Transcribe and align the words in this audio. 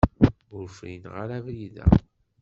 Ur 0.57 0.65
frineɣ 0.77 1.13
ara 1.23 1.33
abrid-a. 1.39 1.87